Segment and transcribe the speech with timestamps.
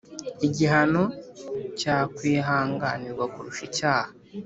[0.47, 1.03] Igihano
[1.79, 4.09] cyakwihanganirwa kurusha icyaha.